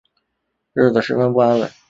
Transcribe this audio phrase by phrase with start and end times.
[0.73, 1.69] 日子十分不安稳